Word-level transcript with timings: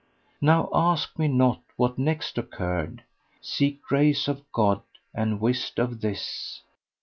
Now 0.41 0.67
ask 0.73 1.19
me 1.19 1.27
not 1.27 1.61
what 1.75 1.99
next 1.99 2.39
occurred 2.39 3.03
* 3.25 3.39
Seek 3.39 3.83
grace 3.83 4.27
of 4.27 4.51
God 4.51 4.81
and 5.13 5.39
whist 5.39 5.77
of 5.77 6.01
this! 6.01 6.63